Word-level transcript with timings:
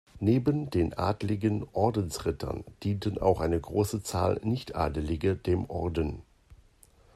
Neben 0.19 0.71
den 0.71 0.95
adeligen 0.95 1.63
Ordensrittern 1.73 2.63
dienten 2.81 3.19
auch 3.19 3.39
eine 3.39 3.59
große 3.61 4.01
Zahl 4.01 4.41
Nichtadelige 4.43 5.35
dem 5.35 5.69
Orden. 5.69 6.23